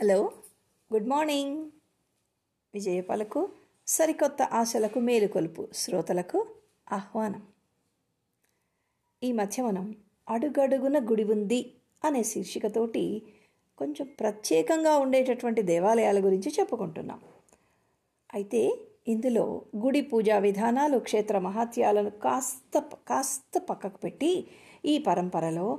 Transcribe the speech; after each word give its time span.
Hello 0.00 0.32
good 0.92 1.08
morning 1.08 1.70
విజయపాలకు 2.74 3.48
సరికొత్త 3.86 4.42
ఆశలకు 4.52 5.00
మేలుకొలుపు 5.00 5.68
శ్రోతలకు 5.74 6.46
ఆహ్వానం. 6.92 7.42
ఈ 9.22 9.32
మధ్య 9.32 9.62
మనం 9.62 9.94
అడుగడుగున 10.28 10.98
గుడి 10.98 11.24
ఉంది 11.24 11.74
అనే 12.04 12.22
శీర్షికతోటి 12.22 13.22
కొంచెం 13.78 14.08
ప్రత్యేకంగా 14.20 14.98
ఉండేటటువంటి 14.98 15.62
దేవాలయాల 15.62 16.24
గురించి 16.24 16.52
చెప్పుకుంటున్నాం. 16.60 17.20
అయితే 18.34 18.78
ఇందులో 19.08 19.62
గుడి 19.76 20.00
పూజా 20.00 20.38
విధానాలు 20.38 20.98
క్షేత్ర 20.98 21.38
మహాత్యాలను 21.38 22.10
కాస్త 22.10 22.78
కాస్త 23.08 23.58
పక్కకు 23.58 23.98
పెట్టి 23.98 24.46
ఈ 24.84 24.98
పరంపరలో 24.98 25.78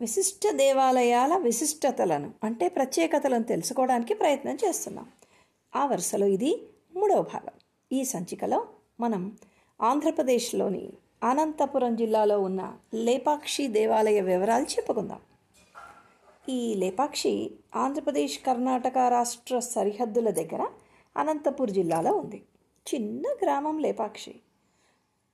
విశిష్ట 0.00 0.40
దేవాలయాల 0.52 1.36
విశిష్టతలను 1.36 2.30
అంటే 2.44 2.68
ప్రత్యేకతలను 2.68 3.44
తెలుసుకోవడానికి 3.44 4.14
ప్రయత్నం 4.14 4.54
చేస్తున్నాం. 4.54 5.08
ఆ 5.76 5.86
వరుసలో 5.86 6.26
ఇది 6.26 6.62
మూడవ 6.96 7.22
భాగం. 7.22 7.52
ఈ 7.92 8.04
సంచికలో 8.04 8.66
మనం 9.00 9.36
ఆంధ్రప్రదేశ్లోని 9.80 10.92
అనంతపురం 11.24 11.96
జిల్లాలో 11.96 12.40
ఉన్న 12.40 12.76
లేపాక్షి 12.94 13.68
దేవాలయ 13.68 14.20
వివరాలు 14.20 14.64
చెప్పుకుందాం. 14.64 15.20
ఈ 16.48 16.74
లేపాక్షి 16.74 17.50
ఆంధ్రప్రదేశ్ 17.76 18.38
కర్ణాటక 18.46 18.98
రాష్ట్ర 18.98 19.58
సరిహద్దుల 19.58 20.30
దగ్గర 20.30 20.66
అనంతపూర్ 21.16 21.70
జిల్లాలో 21.70 22.12
ఉంది. 22.16 22.42
చిన్న 22.94 23.22
గ్రామం 23.42 23.78
లేపాక్షి. 23.78 24.34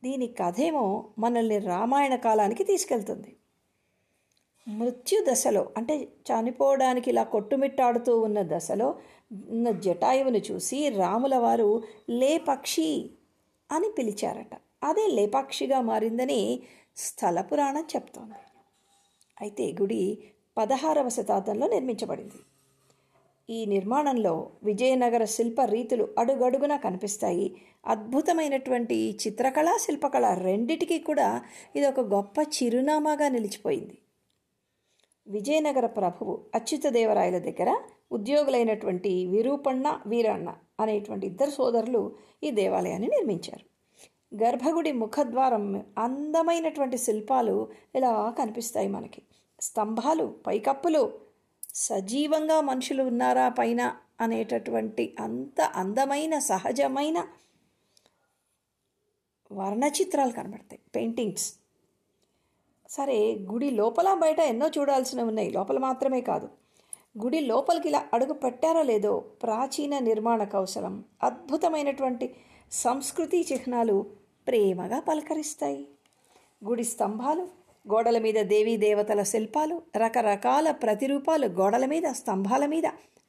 దీని 0.05 0.27
కథేమో 0.27 1.05
మనల్ని 1.19 1.59
రామాయణ 1.59 2.17
కాలానికి 2.17 2.65
తీసుకెళ్తుంది. 2.65 3.37
మృత్యు 4.69 5.25
దశలో 5.31 5.69
అంటే 5.77 6.09
చనిపోవడానికి 6.29 7.11
ఇలా 7.11 7.25
కొట్టుమిట్టాడుతూ 7.25 8.21
ఉన్న 8.21 8.43
దశలో 8.43 8.95
ఉన్న 9.33 9.71
జటాయువును 9.71 10.39
చూసి 10.39 10.89
రాముల 10.89 11.37
వారు 11.37 11.83
లేపక్షి 12.11 13.11
అని 13.73 13.89
పిలిచారట. 13.99 14.55
అదే 14.83 15.07
లేపాక్షిగా 15.07 15.81
మారిందని 15.81 16.63
స్థల 16.97 17.41
పురాణం 17.41 17.85
చెప్తోంది. 17.97 18.41
అయితే 19.41 19.77
గుడి 19.81 20.19
పదహారవ 20.59 21.09
శతాబ్దంలో 21.09 21.69
నిర్మించబడింది. 21.69 22.41
ఈ 23.51 23.67
నిర్మాణంలో 23.67 24.51
విజయనగర 24.63 25.25
శిల్ప 25.25 25.61
రీతులు 25.61 26.09
అడుగడుగున 26.19 26.77
కనిపిస్తాయి. 26.77 27.57
అద్భుతమైనటువంటి 27.87 29.19
చిత్రకళ 29.27 29.77
శిల్పకళ 29.77 30.35
రెండిటికీ 30.35 30.99
కూడా 30.99 31.43
ఇది 31.77 31.87
ఒక 31.87 32.01
గొప్ప 32.01 32.39
చిరునామాగా 32.41 33.29
నిలిచిపోయింది. 33.29 33.99
విజయనగర 35.29 35.87
ప్రభువు 35.87 36.45
అచ్యుతదేవరాయల 36.55 37.39
దగ్గర 37.39 37.81
ఉద్యోగులైనటువంటి 38.13 39.27
విరూపಣ್ణ 39.27 40.01
వీరన్న 40.07 40.57
అనేటువంటి 40.81 41.27
ఇద్దరు 41.27 41.51
సోదరులు 41.51 42.17
ఈ 42.43 42.51
దేవాలయాన్ని 42.51 43.09
నిర్మించారు. 43.09 43.65
గర్భగుడి 44.35 44.93
ముఖద్వారం 44.93 45.85
అందమైనటువంటి 45.99 46.99
శిల్పాలు 46.99 47.69
ఇలా 47.95 48.35
కనిపిస్తాయి 48.39 48.89
మనకి. 48.89 49.23
స్తంభాలు 49.61 50.35
పైకప్పులు 50.47 51.21
సజీవంగా 51.75 52.61
మనుషులు 52.61 53.03
ఉన్నారా 53.03 53.49
పైన 53.49 53.97
అనేటటువంటి 54.21 55.17
అంత 55.21 55.61
అందమైన 55.61 56.39
సహజమైన 56.39 57.27
వర్ణచిత్రాలు 59.53 60.33
కనబడతాయి. 60.33 60.81
పెయింటింగ్స్. 60.95 61.55
సరే 62.97 63.37
గుడి 63.53 63.71
లోపల 63.71 64.15
బయట 64.15 64.41
ఎన్నో 64.41 64.71
చూడాల్సినవి 64.79 65.29
ఉన్నాయి. 65.29 65.51
లోపల 65.51 65.79
మాత్రమే 65.79 66.21
కాదు. 66.21 66.49
గుడి 67.23 67.41
లోపలికి 67.41 67.89
ఇలా 67.89 68.05
అడుగు 68.15 68.33
పెట్టారో 68.33 68.83
లేదో 68.83 69.25
ప్రాచీన 69.43 69.99
నిర్మాణ 69.99 70.45
కౌశలం 70.45 71.05
అద్భుతమైనటువంటి 71.23 72.35
సంస్కృతి 72.73 73.47
చిహ్నాలు 73.53 74.07
ప్రేమగా 74.47 75.01
పలకరిస్తాయి. 75.01 75.89
గుడి 76.65 76.85
స్తంభాలు 76.85 77.43
గోడల 77.93 78.19
మీద 78.19 78.35
దేవీ 78.35 78.77
దేవతల 78.77 79.23
శిల్పాలు 79.23 79.83
రకరకాల 79.97 80.71
ప్రతిరూపాలు 80.71 81.47
గోడల 81.47 81.87
మీద 81.87 82.03
స్తంభాల 82.11 82.67
మీద 82.67 82.87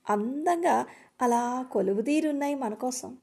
అందంగా 0.09 0.85
అలా 1.21 1.65
కొలువుదీరున్నాయి 1.71 2.55
మన 2.55 2.73
కోసం. 2.73 3.17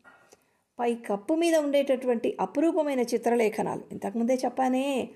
పై 0.81 0.94
కప్పు 0.94 1.34
మీద 1.34 1.56
ఉండేటటువంటి 1.56 2.37
అపురూపమైన 2.41 3.00
చిత్రలేఖనాలు. 3.00 3.82
ఇంతకుముందే 3.93 4.34
చెప్పానే 4.34 5.09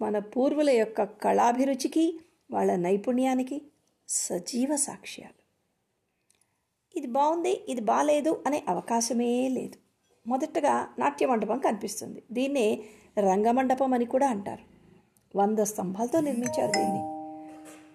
మన 0.00 0.18
పూర్వుల 0.18 0.70
యొక్క 0.70 1.02
కళాభిరుచికి 1.02 2.20
వాళ్ళ 2.50 2.76
నైపుణ్యానికి 2.76 3.62
సజీవ 4.08 4.76
సాక్ష్యాలు. 4.76 5.38
ఇది 6.98 7.06
బాగుంది 7.06 7.64
ఇది 7.68 7.80
బాగాలేదు 7.80 8.42
అనే 8.46 8.64
అవకాశమే 8.68 9.48
లేదు. 9.48 9.76
మొదటగా 10.28 10.88
నాట్య 10.98 11.26
మండపం 11.26 11.58
కనిపిస్తుంది. 11.58 12.22
దీన్నే 12.32 12.84
రంగమండపం 13.18 13.94
అని 13.94 14.04
కూడా 14.04 14.28
అంటారు. 14.28 14.62
వంద 15.38 15.58
స్తంభాలతో 15.58 16.20
నిర్మించారు 16.20 16.70
దీన్ని. 16.70 17.18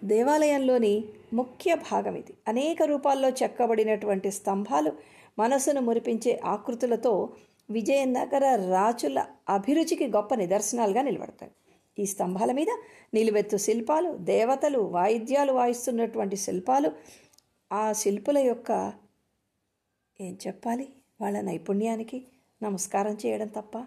దేవాలయంలోని 0.07 1.03
ముఖ్య 1.33 1.75
భాగం 1.75 2.15
ఇది. 2.15 2.33
అనేక 2.47 2.83
రూపాల్లో 2.83 3.29
చెక్కబడినటువంటి 3.29 4.31
స్తంభాలు 4.31 4.91
మనసును 5.39 5.81
మురిపించే 5.81 6.41
ఆకృతులతో 6.45 7.33
విజయనగర 7.69 8.71
రాజుల 8.71 9.25
అభిరుచికి 9.49 10.07
గొప్ప 10.07 10.35
నిదర్శనాలుగా 10.35 11.01
నిలబడతాయి. 11.01 11.51
ఈ 11.97 12.05
స్తంభాల 12.05 12.51
మీద 12.51 12.71
నిలువెత్తు 13.13 13.57
శిల్పాలు 13.57 14.11
దేవతలు 14.17 14.79
వాయిద్యాలు 14.79 15.53
వాయిస్తున్నటువంటి 15.53 16.35
శిల్పాలు. 16.35 16.91
ఆ 17.71 17.93
శిల్పుల 17.93 18.37
యొక్క 18.37 18.93
ఏం 20.21 20.37
చెప్పాలి? 20.47 20.87
వాళ్ళ 21.21 21.41
నైపుణ్యానికి 21.41 22.27
నమస్కారం 22.61 23.17
చేయడం 23.25 23.47
తప్ప. 23.47 23.77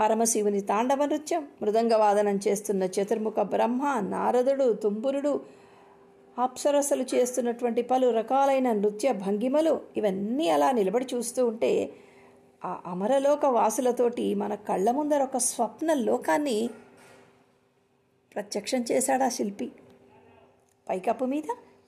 పరమశివుని 0.00 0.60
తాండవ 0.60 1.04
నృత్యం 1.04 1.48
మృదంగవాదనం 1.62 2.40
చేస్తున్న 2.48 2.82
చతుర్ముఖ 2.84 3.40
బ్రహ్మ 3.40 4.00
నారదుడు 4.00 4.72
తుంబురుడు 4.72 5.40
అప్సరసలు 6.38 7.04
చేస్తున్నటువంటి 7.14 7.82
పలు 7.82 8.06
రకాలైన 8.10 8.72
నృత్య 8.72 9.12
భంగిమలు 9.12 9.80
ఇవన్నీ 9.96 10.48
అలా 10.48 10.70
నిలబడి 10.70 11.06
చూస్తూ 11.14 11.46
ఉంటే 11.46 11.92
ఆ 12.64 12.82
అమరలోక 12.86 13.46
వాసులతోటి 13.46 14.34
మన 14.34 14.54
కళ్ళ 14.54 14.90
ముందర 14.90 15.22
ఒక 15.22 15.36
స్వప్న 15.36 15.92
లోకాన్ని 15.92 16.70
ప్రత్యక్షం 18.34 18.84
చేశాడు 18.92 19.22
ఆ 19.22 19.28
శిల్పి? 19.28 19.72
పైకప్పు 20.88 21.24
మీద 21.24 21.42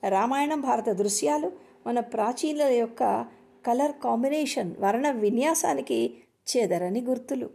రామాయణం 0.09 0.61
భారత 0.61 0.89
దృశ్యాలు 0.89 1.51
మన 1.87 1.99
ప్రాచీనుల 1.99 2.61
యొక్క 2.61 3.25
కలర్ 3.65 3.91
కాంబినేషన్ 4.03 4.75
వర్ణ 4.79 5.11
విన్యాసానికి 5.11 6.17
చెదరని 6.57 7.01
గుర్తులు. 7.01 7.49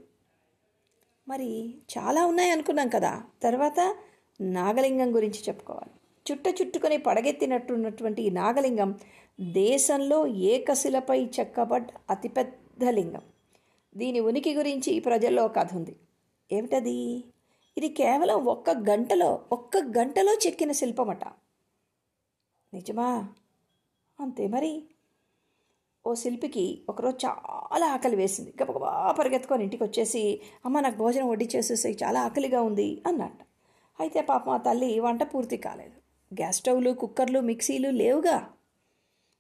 మరి 1.29 1.75
చాలా 1.99 2.27
ఉన్నాయి 2.27 2.51
అనుకున్నాం 2.51 2.89
కదా. 2.89 3.23
తర్వాత 3.43 3.97
నాగలింగం 4.41 5.15
గురించి 5.15 5.41
చెప్పుకోవాలి. 5.49 5.93
చుట్ట 6.33 6.63
చుట్టుకొని 6.63 6.97
పడగెత్తినట్టున్నటువంటి 6.99 8.23
ఈ 8.23 8.31
నాగలింగం 8.31 8.99
దేశంలో 9.41 10.27
ఏకశిలపై 10.27 11.25
చెక్కబడ్డ 11.41 11.87
అతిపెద్ద 12.11 12.53
లింగం 12.85 13.23
దీని 13.97 14.21
ఉనికి 14.21 14.55
గురించి 14.55 15.01
ప్రజల్లో 15.01 15.49
కథ 15.49 15.75
ఉంది. 15.75 15.97
ఏమిటది? 16.53 17.25
ఇది 17.79 17.89
కేవలం 17.89 18.45
ఒక్క 18.45 18.71
గంటలో 18.71 19.45
ఒక్క 19.53 19.77
గంటలో 19.77 20.35
చెక్కిన 20.35 20.73
శిల్పమట. 20.73 21.25
నిజమా? 22.75 23.29
అంతే 24.21 24.47
మరి. 24.47 24.83
ఓ 26.07 26.15
శిల్పికి 26.15 26.83
ఒకరోజు 26.89 27.27
చాలా 27.27 27.87
ఆకలి 27.87 28.17
వేసింది. 28.17 28.55
గబగబా 28.63 29.17
పరిగెత్తుకొని 29.19 29.63
ఇంటికి 29.63 29.83
వచ్చేసి 29.83 30.41
అమ్మ 30.65 30.81
నాకు 30.81 30.97
భోజనం 30.97 31.29
వడ్డీ 31.29 31.49
చేసేసి 31.57 31.99
చాలా 32.05 32.23
ఆకలిగా 32.23 32.63
ఉంది 32.63 33.03
అన్నట్ట 33.07 33.39
అయితే 34.01 34.21
పాప 34.21 34.49
మా 34.49 34.57
తల్లి 34.57 35.01
వంట 35.01 35.23
పూర్తి 35.23 35.57
కాలేదు. 35.57 35.95
గ్యాస్ 36.35 36.57
స్టవ్లు 36.57 36.91
కుక్కర్లు 36.91 37.41
మిక్సీలు 37.41 37.91
లేవుగా. 37.91 38.53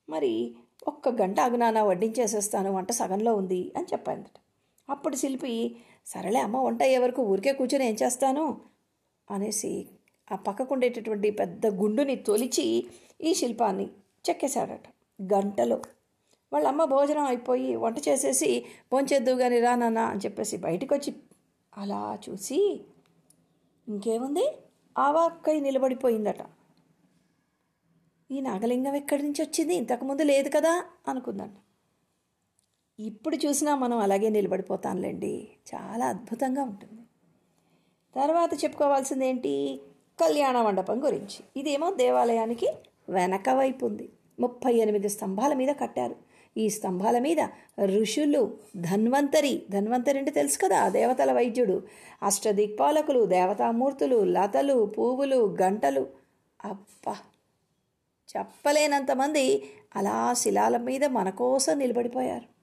మరి 0.08 0.56
ఒక్క 0.86 1.08
గంట 1.08 1.40
అగునానా 1.40 1.82
వడ్డించేసేస్తాను 1.82 2.72
వంట 2.72 2.92
సగంలో 2.92 3.34
ఉంది 3.34 3.72
అని 3.76 3.86
చెప్పిందట 3.92 4.36
అప్పుడు 4.88 5.16
శిల్పి 5.16 5.76
సరేలే 6.06 6.40
అమ్మ 6.40 6.56
వంట 6.56 6.82
అయ్యే 6.82 6.98
వరకు 6.98 7.22
ఊరికే 7.22 7.52
కూర్చొని 7.52 7.86
ఏం 7.86 7.96
చేస్తాను? 8.02 8.60
అనేసి 9.30 9.86
ఆ 10.32 10.36
పక్కకుండేటటువంటి 10.36 11.30
పెద్ద 11.30 11.66
గుండుని 11.66 12.16
తొలిచి 12.16 12.86
ఈ 13.20 13.34
శిల్పాన్ని 13.34 13.86
చెక్కేశాడట. 14.30 14.86
గంటలో. 15.34 15.82
వాళ్ళ 16.52 16.68
అమ్మ 16.68 16.84
భోజనం 16.84 17.24
అయిపోయి 17.24 17.76
వంట 17.76 18.08
చేసేసి 18.08 18.64
భోంచేద్దు 18.92 19.30
కానీ 19.32 19.60
రా 19.60 19.74
నాన్న 19.76 19.98
అని 19.98 20.20
చెప్పేసి 20.20 20.56
బయటకు 20.56 20.94
వచ్చి 20.94 21.14
అలా 21.78 22.18
చూసి 22.28 22.80
ఇంకేముంది? 23.88 24.46
ఆవాక్కై 24.98 25.60
నిలబడిపోయిందట. 25.60 26.42
ఈ 28.30 28.40
నాగలింగం 28.40 28.94
ఎక్కడి 28.94 29.22
నుంచి 29.22 29.42
వచ్చింది? 29.42 29.74
ఇంతకుముందు 29.74 30.22
లేదు 30.22 30.48
కదా 30.48 30.72
అనుకుందండి 31.08 31.60
ఇప్పుడు 32.98 33.36
చూసినా 33.36 33.74
మనం 33.74 33.98
అలాగే 33.98 34.28
నిలబడిపోతాంలేండి 34.28 35.48
చాలా 35.74 36.06
అద్భుతంగా 36.06 36.62
ఉంటుంది. 36.62 37.02
తర్వాత 38.16 38.64
చెప్పుకోవాల్సింది 38.64 39.26
ఏంటి 39.28 39.52
కళ్యాణ 40.18 40.62
మండపం 40.62 41.04
గురించి. 41.04 41.42
ఇదేమో 41.56 41.90
దేవాలయానికి 41.94 42.68
వెనక 43.08 43.48
వైపు 43.50 43.86
ఉంది. 43.86 44.06
ముప్పై 44.40 44.74
ఎనిమిది 44.74 45.08
స్తంభాల 45.08 45.54
మీద 45.54 45.68
కట్టారు. 45.80 46.16
ఈ 46.56 46.70
స్తంభాల 46.70 47.18
మీద 47.18 47.40
ఋషులు 47.84 48.42
ధన్వంతరి 48.76 49.66
ధన్వంతరి 49.70 50.18
అంటే 50.18 50.30
తెలుసు 50.30 50.58
కదా 50.58 50.88
దేవతల 50.88 51.32
వైద్యుడు 51.32 51.76
అష్టదిక్పాలకులు 52.22 53.26
దేవతామూర్తులు 53.26 54.24
లతలు 54.24 54.94
పువ్వులు 54.98 55.56
గంటలు. 55.62 56.04
అబ్బా! 56.64 57.16
చెప్పలేనంతమంది 58.36 59.70
అలా 59.96 60.32
శిలాల 60.32 60.76
మీద 60.76 61.04
మన 61.04 61.30
కోసం 61.30 61.78
నిలబడిపోయారు. 61.78 62.56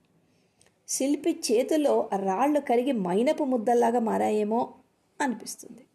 శిల్పి 0.87 1.39
చేతుల్లో 1.51 2.09
రాళ్ళు 2.15 2.59
కరిగి 2.59 2.91
మైనపు 2.91 3.43
ముద్దల్లాగా 3.43 3.99
మారాయేమో 3.99 4.73
అనిపిస్తుంది. 5.21 5.85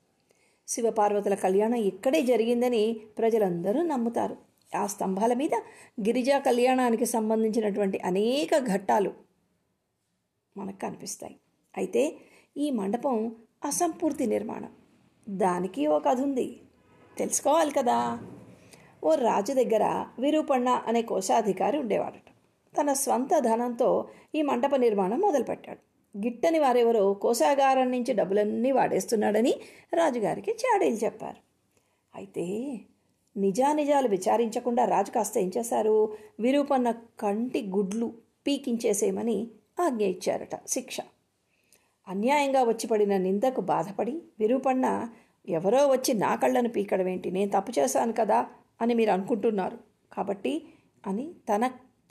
శివపార్వతుల 0.69 1.35
కళ్యాణం 1.35 1.75
ఇక్కడే 1.75 2.23
జరిగిందని 2.23 3.01
ప్రజలందరూ 3.19 3.83
నమ్ముతారు. 3.83 4.37
ఆ 4.77 4.87
స్తంభాల 4.87 5.35
మీద 5.35 5.55
గిరిజా 6.01 6.39
కళ్యాణానికి 6.39 7.05
సంబంధించినటువంటి 7.05 7.99
అనేక 7.99 8.59
ఘట్టాలు 8.59 9.13
మనకు 10.57 10.79
కనిపిస్తాయి. 10.79 11.37
అయితే 11.77 12.17
ఈ 12.57 12.71
మండపం 12.71 13.37
అసంపూర్తి 13.65 14.27
నిర్మాణం. 14.27 14.71
దానికి 15.29 15.87
ఒక 15.87 16.05
కథ 16.05 16.21
ఉంది. 16.21 16.61
తెలుసుకోవాలి 17.19 17.71
కదా? 17.71 18.19
ఓ 19.05 19.15
రాజు 19.15 19.53
దగ్గర 19.53 20.07
విరూపಣ್ణ 20.19 20.69
అనే 20.69 21.03
కోశాధికారి 21.03 21.79
ఉండేవాడట. 21.79 22.29
తన 22.81 22.93
స్వంత 22.93 23.39
ధనంతో 23.39 24.09
ఈ 24.35 24.43
మంటప 24.43 24.75
నిర్మాణం 24.77 25.21
మొదలుపెట్టాడు. 25.21 25.79
గిట్టని 26.19 26.59
వారెవరో 26.59 27.15
కోశాగారం 27.15 27.91
నుంచి 27.91 28.13
డబ్బులన్నీ 28.13 28.71
వాడేస్తున్నాడని 28.71 29.55
రాజుగారికి 29.95 30.51
చాడీలు 30.51 30.97
చెప్పారు. 30.97 31.37
అయితే 32.15 32.79
నిజానిజాలు 33.37 34.09
విచారించకుండా 34.09 34.85
రాజు 34.85 35.11
కాస్త 35.11 35.39
ఏం 35.39 35.51
చేశారు? 35.59 36.17
విరూపన్న 36.41 36.91
కంటి 36.91 37.63
గుడ్లు 37.63 38.13
పీకించేసేయమని 38.47 39.49
ఆజ్ఞ 39.81 40.03
ఇచ్చారట 40.03 40.67
శిక్ష. 40.67 40.97
అన్యాయంగా 42.09 42.63
వచ్చి 42.63 42.87
పడిన 42.87 43.17
నిందకు 43.17 43.61
బాధపడి 43.61 44.23
విరూపన్న 44.41 45.09
ఎవరో 45.49 45.87
వచ్చి 45.87 46.15
నా 46.15 46.35
కళ్ళను 46.35 46.69
పీకడం 46.69 47.09
ఏంటి 47.09 47.31
నేను 47.31 47.51
తప్పు 47.51 47.81
చేశాను 47.81 48.13
కదా. 48.13 48.47
అని 48.81 48.95
మీరు 48.95 49.11
అనుకుంటున్నారు. 49.11 49.79
కాబట్టి 50.13 50.63
అని 51.07 51.33
తన 51.49 51.71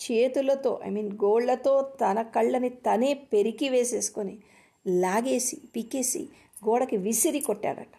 చేతులతో 0.10 0.80
ఐ 0.84 0.90
మీన్ 0.90 1.12
గోళ్ళతో 1.14 1.82
తన 1.82 2.22
కళ్ళని 2.22 2.70
తనే 2.70 3.14
పెరికి 3.14 3.70
వేసేసుకొని 3.70 4.38
లాగేసి 4.88 5.62
పీకేసి 5.76 6.30
గోడకి 6.68 6.98
విసిరి 6.98 7.40
కొట్టాడట. 7.40 7.94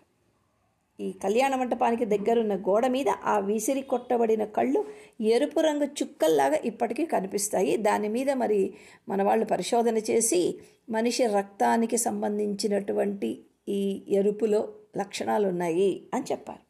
ఈ 1.01 1.13
కళ్యాణ 1.13 1.55
మంటపానికి 1.55 2.05
దగ్గరున్న 2.05 2.55
గోడ 2.57 2.87
మీద 2.87 3.09
ఆ 3.09 3.39
విసిరి 3.39 3.83
కొట్టబడిన 3.83 4.45
కళ్ళు 4.45 4.85
ఎరుపు 5.21 5.61
రంగు 5.61 5.85
చుక్కల్లాగా 5.85 6.59
ఇప్పటికీ 6.65 7.07
కనిపిస్తాయి. 7.07 7.77
దాని 7.77 8.09
మీద 8.09 8.31
మరి 8.31 8.75
మన 9.09 9.23
వాళ్ళు 9.23 9.47
పరిశోధన 9.47 9.97
చేసి 9.99 10.59
మనిషి 10.91 11.27
రక్తానికి 11.27 11.97
సంబంధించినటువంటి 11.97 13.45
ఈ 13.69 14.03
ఎరుపులో 14.09 14.69
లక్షణాలు 14.97 15.49
ఉన్నాయి 15.49 16.09
అని 16.15 16.25
చెప్పారు. 16.25 16.68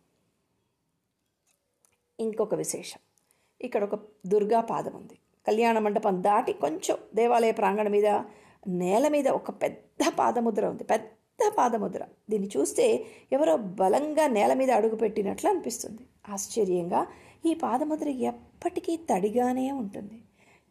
ఇంకొక 2.21 2.55
విశేషం. 2.55 3.01
ఇక్కడ 3.61 3.85
ఒక 3.85 4.01
దుర్గా 4.27 4.61
పాదం 4.61 4.97
ఉంది. 4.97 5.15
కళ్యాణ 5.47 5.79
మండపం 5.79 6.23
దాటి 6.23 6.53
కొంచెం 6.53 6.97
దేవాలయ 7.15 7.53
ప్రాంగణం 7.53 7.93
మీద 7.93 8.07
నేల 8.69 9.09
మీద 9.09 9.29
ఒక 9.29 9.51
పెద్ద 9.51 10.09
పాదముద్ర 10.19 10.69
ఉంది. 10.69 10.85
పెద్ద 10.85 11.53
పాదముద్ర. 11.59 12.05
దీన్ని 12.31 12.49
చూస్తే 12.57 13.07
ఎవరో 13.33 13.57
బలంగా 13.57 14.27
నేల 14.27 14.55
మీద 14.55 14.71
అడుగుపెట్టినట్లు 14.71 15.51
అనిపిస్తుంది. 15.51 16.03
ఆశ్చర్యంగా 16.29 17.07
ఈ 17.47 17.55
పాదముద్ర 17.55 18.09
ఎప్పటికీ 18.09 18.97
తడిగానే 18.97 19.71
ఉంటుంది. 19.71 20.23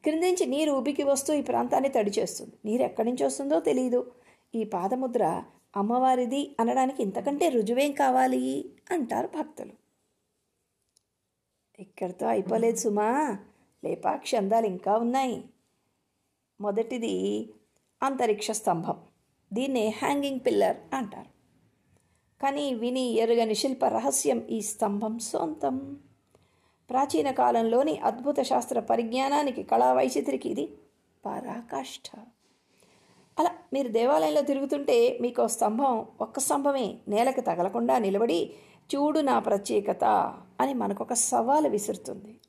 క్రిందించి 0.03 0.45
నీరు 0.45 0.71
ఉబికి 0.71 1.03
వస్తూ 1.03 1.33
ఈ 1.33 1.41
ప్రాంతాన్ని 1.41 1.89
తడి 1.89 2.11
చేస్తుంది. 2.19 2.53
నీరు 2.65 2.83
ఎక్కడి 2.83 3.09
నుంచి 3.09 3.25
వస్తుందో 3.25 3.59
తెలియదు 3.59 4.11
ఈ 4.55 4.63
పాదముద్ర 4.63 5.43
అమ్మవారిది 5.75 6.55
అనడానికి 6.59 7.03
ఇంతకంటే 7.03 7.49
రుజువేం 7.49 7.91
కావాలి? 7.91 8.71
అంటారు 8.91 9.27
భక్తులు. 9.27 9.86
ఇక్కడితో 11.79 12.27
అయిపోలేదు 12.27 12.77
సుమా. 12.77 13.37
లేపాక్షి 13.83 14.37
అందాలు 14.37 14.65
ఇంకా 14.65 14.97
ఉన్నాయి. 14.97 15.43
మొదటిది 16.61 17.15
అంతరిక్ష 18.01 18.51
స్తంభం. 18.51 18.97
దీన్నే 19.53 19.89
హ్యాంగింగ్ 19.89 20.39
పిల్లర్ 20.39 20.77
అంటారు. 20.93 21.29
కానీ 22.41 22.73
విని 22.73 23.05
ఎరుగని 23.13 23.55
శిల్ప 23.55 23.85
రహస్యం 23.85 24.47
ఈ 24.49 24.61
స్తంభం 24.61 25.19
సొంతం. 25.19 25.97
ప్రాచీన 26.89 27.31
కాలంలోని 27.31 27.97
అద్భుత 27.99 28.41
శాస్త్ర 28.41 28.79
పరిజ్ఞానానికి 28.79 29.63
కళా 29.63 29.93
వైచిత్రికి 29.93 30.49
ఇది 30.49 30.77
పరాకాష్ఠ 31.25 32.09
అలా 33.39 33.51
మీరు 33.73 33.87
దేవాలయంలో 33.87 34.41
తిరుగుతుంటే 34.41 35.17
మీకు 35.21 35.47
స్తంభం 35.47 36.05
ఒక్క 36.21 36.39
స్తంభమే 36.39 36.97
నేలకు 37.07 37.41
తగలకుండా 37.41 37.97
నిలబడి 37.99 38.53
చూడు 38.95 39.19
నా 39.19 39.39
ప్రత్యేకత 39.39 40.03
అని 40.61 40.73
మనకొక 40.73 41.13
సవాలు 41.13 41.69
విసురుతుంది. 41.69 42.39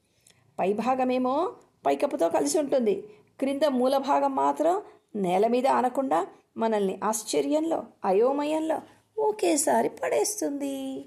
పైభాగమేమో 0.59 1.53
పైకప్పుతో 1.87 2.29
కలిసి 2.29 2.59
ఉంటుంది. 2.59 3.09
క్రింద 3.39 3.63
మూల 3.63 3.97
భాగం 3.97 4.37
మాత్రం 4.37 4.83
నేల 5.17 5.47
మీద 5.47 5.67
ఆనకుండా 5.67 6.27
మనల్ని 6.57 7.01
ఆశ్చర్యంలో 7.05 7.85
అయోమయంలో 8.05 8.81
ఒకేసారి 9.19 9.89
పడేస్తుంది. 9.89 11.05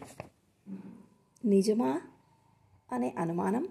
నిజమా 1.46 2.02
అనే 2.92 3.14
అనుమానం 3.18 3.68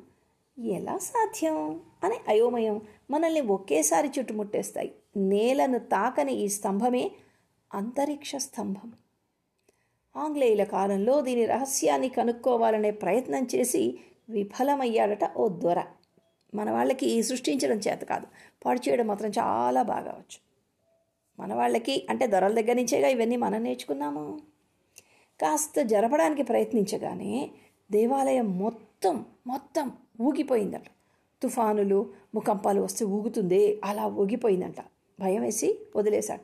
ఎలా 0.59 0.99
సాధ్యం 0.99 1.81
అనే 2.05 2.21
అయోమయం 2.29 2.81
మనల్ని 3.11 3.41
ఒకేసారి 3.41 4.11
చుట్టుముట్టేస్తాయి. 4.19 4.95
నేలను 5.17 5.79
తాకని 5.79 6.33
ఈ 6.33 6.49
స్తంభమే 6.49 7.11
అంతరిక్ష 7.75 8.37
స్తంభం. 8.37 8.93
ఆంగ్లేయుల 10.17 10.65
కాలంలో 10.65 11.21
దీని 11.21 11.45
రహస్యాన్ని 11.45 12.09
కనుక్కోవాలనే 12.09 12.91
ప్రయత్నం 12.91 13.47
చేసి 13.55 13.99
విఫలమయ్యాడట 14.31 15.33
ఓ 15.37 15.49
దొర. 15.49 15.83
మన 16.55 16.71
వాళ్ళకి 16.71 17.23
సృష్టించడం 17.23 17.77
చేత 17.77 18.01
కాదు. 18.01 18.27
పాడు 18.65 18.91
చేయడం 18.91 19.07
మాత్రం 19.07 19.31
చాలా 19.31 19.83
బాగా 19.83 20.11
వచ్చు. 20.11 20.39
మన 21.43 21.55
వాళ్ళకి 21.55 22.07
అంటే 22.11 22.27
దొరల 22.27 22.55
దగ్గర 22.55 22.73
నుంచేగా 22.73 23.09
ఇవన్నీ 23.09 23.37
మనం 23.37 23.63
నేర్చుకున్నాము. 23.63 24.41
కాస్త 25.41 25.83
జరపడానికి 25.83 26.43
ప్రయత్నించగానే 26.43 27.51
దేవాలయం 27.93 28.59
మొత్తం 28.59 29.25
మొత్తం 29.47 29.93
ఊగిపోయిందట. 30.21 30.83
తుఫానులు 31.43 32.11
భూకంపాలు 32.35 32.81
వస్తే 32.81 33.05
ఊగుతుందే 33.05 33.81
అలా 33.85 34.07
ఊగిపోయిందంట. 34.07 34.77
భయం 35.21 35.43
వేసి 35.43 35.79
వదిలేశాట. 35.97 36.41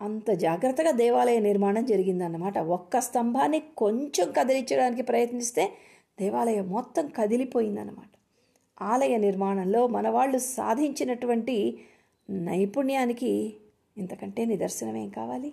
అంత 0.00 0.30
జాగ్రత్తగా 0.30 0.90
దేవాలయ 0.90 1.38
నిర్మాణం 1.40 1.84
జరిగిందన్నమాట. 1.84 2.58
ఒక్క 2.58 3.00
స్తంభాన్ని 3.00 3.62
కొంచెం 3.76 4.32
కదిలించడానికి 4.38 5.02
ప్రయత్నిస్తే 5.02 5.72
దేవాలయం 6.20 6.68
మొత్తం 6.68 7.06
కదిలిపోయిందన్నమాట. 7.06 8.08
ఆలయ 8.82 9.16
నిర్మాణంలో 9.16 9.86
మన 9.86 10.08
వాళ్ళు 10.08 10.38
సాధించినటువంటి 10.38 11.78
నైపుణ్యానికి 12.30 13.54
ఇంతకంటే 13.98 14.44
నిదర్శనమేం 14.44 15.08
కావాలి? 15.08 15.52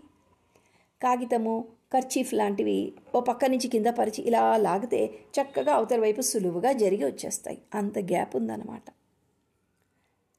కాగితము 1.04 1.66
కర్చీఫ్ 1.94 2.34
లాంటివి 2.34 2.94
ఓ 3.16 3.20
పక్క 3.20 3.46
నుంచి 3.46 3.68
కింద 3.68 3.88
పరిచి 3.88 4.24
ఇలా 4.24 4.58
లాగితే 4.58 5.06
చక్కగా 5.06 5.74
అవతల 5.74 6.00
వైపు 6.00 6.22
సులువుగా 6.22 6.72
జరిగి 6.72 7.06
వచ్చేస్తాయి. 7.06 7.58
అంత 7.76 8.00
గ్యాప్ 8.00 8.36
ఉందన్నమాట. 8.36 8.97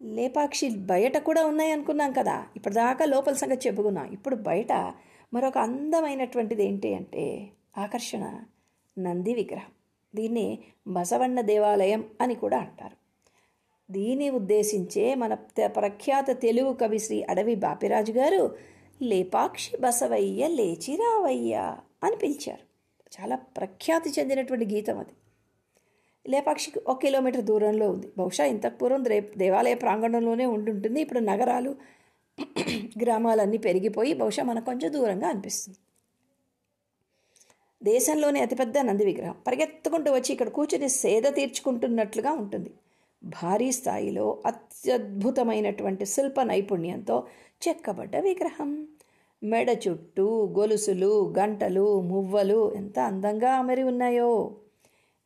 లేపాక్షి 0.02 0.68
బయట 0.68 1.18
కూడా 1.18 1.46
ఉన్నాయి 1.46 1.70
అనుకున్నాం 1.70 2.12
కదా. 2.12 2.46
ఇప్పటిదాకా 2.56 3.04
లోపల 3.04 3.32
సంగతి 3.32 3.68
చెప్పుకున్నాం. 3.68 4.06
ఇప్పుడు 4.12 4.36
బయట 4.36 4.72
మరొక 5.34 5.58
అందమైనటువంటిది 5.58 6.64
ఏంటి 6.64 6.94
అంటే 6.94 7.50
ఆకర్షణ 7.78 8.40
నంది 8.98 9.34
విగ్రహం. 9.34 9.70
దీన్ని 10.14 10.58
బసవన్న 10.88 11.40
దేవాలయం 11.40 12.04
అని 12.20 12.34
కూడా 12.34 12.58
అంటారు. 12.58 12.96
దీన్ని 13.92 14.30
ఉద్దేశించే 14.30 15.14
మన 15.14 15.34
ప్రఖ్యాత 15.66 16.40
తెలుగు 16.40 16.72
కవి 16.72 16.98
శ్రీ 16.98 17.22
అడవి 17.22 17.54
బాపిరాజు 17.54 18.12
గారు 18.12 18.56
లేపాక్షి 19.02 19.76
బసవయ్య 19.76 20.48
లేచి 20.48 20.96
రావయ్య 20.96 21.76
అని 22.04 22.16
పిలిచారు. 22.16 22.68
చాలా 23.20 23.36
ప్రఖ్యాతి 23.36 24.10
చెందినటువంటి 24.10 24.66
గీతం 24.66 24.98
అది. 24.98 25.10
లేపాక్షికి 26.24 26.78
ఒక 26.86 26.98
కిలోమీటర్ 27.02 27.44
దూరంలో 27.48 27.86
ఉంది. 27.92 28.08
బహుశా 28.18 28.44
ఇంతకు 28.52 28.76
పూర్వం 28.80 29.04
రే 29.06 29.18
దేవాలయ 29.42 29.76
ప్రాంగణంలోనే 29.82 30.46
ఉండుంటుంది. 30.54 30.98
ఇప్పుడు 31.04 31.20
నగరాలు 31.30 31.72
గ్రామాలన్నీ 33.02 33.58
పెరిగిపోయి 33.64 34.12
బహుశా 34.20 34.42
మనకు 34.48 34.66
కొంచెం 34.70 34.90
దూరంగా 34.94 35.28
అనిపిస్తుంది. 35.32 35.78
దేశంలోనే 37.80 38.38
అతిపెద్ద 38.44 38.78
నంది 38.80 39.04
విగ్రహం. 39.08 39.36
పరిగెత్తుకుంటూ 39.46 40.10
వచ్చి 40.14 40.30
ఇక్కడ 40.34 40.50
కూర్చుని 40.56 40.88
సేద 40.96 41.26
తీర్చుకుంటున్నట్లుగా 41.36 42.32
ఉంటుంది. 42.40 42.70
భారీ 43.22 43.70
స్థాయిలో 43.76 44.26
అత్యద్భుతమైనటువంటి 44.50 46.04
శిల్ప 46.06 46.40
నైపుణ్యంతో 46.50 47.16
చెక్కబడ్డ 47.62 48.14
విగ్రహం. 48.26 48.70
మెడ 49.42 49.68
చుట్టూ 49.84 50.26
గొలుసులు 50.56 51.10
గంటలు 51.38 51.84
మువ్వలు 52.10 52.60
ఎంత 52.76 52.98
అందంగా 53.10 53.50
అమరి 53.58 53.84
ఉన్నాయో! 53.84 54.30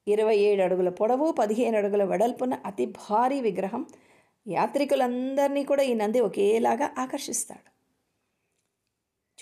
ఇరవై 0.09 0.37
ఏడు 0.37 0.63
అడుగుల 0.63 0.89
పొడవు 0.89 1.33
పదిహేను 1.33 1.79
అడుగుల 1.79 2.05
వెడల్పున 2.05 2.55
అతి 2.55 2.87
భారీ 2.87 3.41
విగ్రహం. 3.41 3.87
యాత్రికులందరినీ 4.49 5.65
కూడా 5.65 5.83
ఈ 5.83 5.95
నంది 5.95 6.21
ఒకేలాగా 6.21 6.91
ఆకర్షిస్తాడు. 6.99 7.73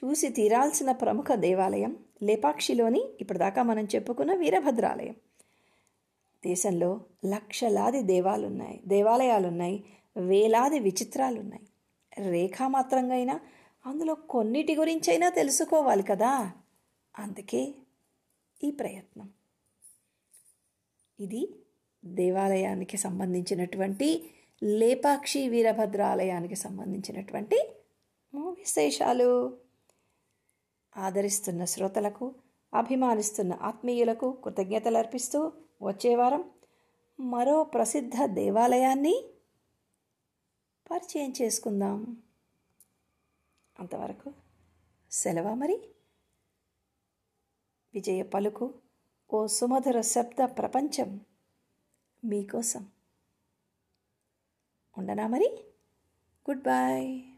చూసి 0.05 0.29
తీరాల్సిన 0.29 0.93
ప్రముఖ 0.93 1.25
దేవాలయం 1.35 1.97
లేపాక్షిలోని 2.23 3.05
ఇప్పటిదాకా 3.21 3.63
మనం 3.63 3.85
చెప్పుకున్న 3.85 4.35
వీరభద్రాలయం. 4.35 5.15
దేశంలో 6.47 7.01
లక్షలాది 7.27 8.03
దేవాలున్నాయి 8.03 8.81
దేవాలయాలున్నాయి 8.87 9.85
వేలాది 10.17 10.79
విచిత్రాలున్నాయి. 10.79 11.63
రేఖామాత్రంగా 12.31 13.15
అయినా 13.15 13.41
అందులో 13.87 14.15
కొన్నిటి 14.15 14.77
గురించైనా 14.77 15.29
తెలుసుకోవాలి 15.29 16.03
కదా? 16.03 16.53
అందుకే 17.19 17.75
ఈ 18.65 18.71
ప్రయత్నం. 18.71 19.29
ఇది 21.21 21.49
దేవాలయానికి 22.05 22.97
సంబంధించినటువంటి 22.97 24.35
లేపాక్షి 24.63 25.49
వీరభద్రాలయానికి 25.49 26.55
సంబంధించినటువంటి 26.55 27.59
విశేషాలు. 28.37 29.59
ఆదరిస్తున్న 30.97 31.65
శ్రోతలకు 31.65 32.35
అభిమానిస్తున్న 32.75 33.53
ఆత్మీయులకు 33.63 34.33
కృతజ్ఞతలు 34.33 34.99
అర్పిస్తూ 34.99 35.53
వచ్చేవారం 35.83 36.51
మరో 37.21 37.65
ప్రసిద్ధ 37.65 38.25
దేవాలయాన్ని 38.25 39.25
పరిచయం 40.91 41.33
చేసుకుందాం. 41.43 42.23
అంతవరకు 43.81 44.33
సెలవా 45.11 45.55
మరి? 45.55 45.77
విజయ 47.95 48.23
పలుకు 48.23 48.75
ఓ 49.33 49.47
సుమధుర 49.47 50.01
శబ్ద 50.01 50.45
ప్రపంచం 50.45 51.21
మీకోసం. 52.25 52.89
ఉండనా 54.99 55.27
మరి? 55.27 55.65
Good 56.51 56.63
bye 56.63 57.30